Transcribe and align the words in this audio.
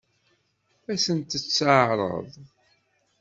Ad 0.91 0.99
sent-tt-teɛṛeḍ? 1.05 2.27